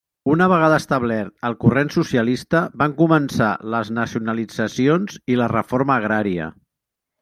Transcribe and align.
Una 0.35 0.45
vegada 0.51 0.79
establert 0.83 1.45
el 1.49 1.57
corrent 1.65 1.91
socialista, 1.97 2.63
van 2.85 2.97
començar 3.03 3.53
les 3.77 3.95
nacionalitzacions 4.01 5.25
i 5.35 5.41
la 5.45 5.55
reforma 5.57 6.01
agrària. 6.03 6.55